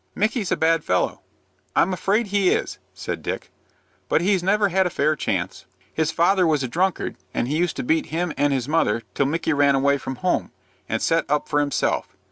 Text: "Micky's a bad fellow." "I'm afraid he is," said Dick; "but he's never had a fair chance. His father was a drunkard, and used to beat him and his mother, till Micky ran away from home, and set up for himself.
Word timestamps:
"Micky's 0.15 0.51
a 0.51 0.57
bad 0.57 0.83
fellow." 0.83 1.21
"I'm 1.75 1.93
afraid 1.93 2.25
he 2.25 2.49
is," 2.49 2.79
said 2.91 3.21
Dick; 3.21 3.51
"but 4.09 4.19
he's 4.19 4.41
never 4.41 4.69
had 4.69 4.87
a 4.87 4.89
fair 4.89 5.15
chance. 5.15 5.67
His 5.93 6.09
father 6.09 6.47
was 6.47 6.63
a 6.63 6.67
drunkard, 6.67 7.17
and 7.35 7.47
used 7.47 7.75
to 7.75 7.83
beat 7.83 8.07
him 8.07 8.33
and 8.35 8.51
his 8.51 8.67
mother, 8.67 9.03
till 9.13 9.27
Micky 9.27 9.53
ran 9.53 9.75
away 9.75 9.99
from 9.99 10.15
home, 10.15 10.51
and 10.89 11.03
set 11.03 11.29
up 11.29 11.47
for 11.47 11.59
himself. 11.59 12.07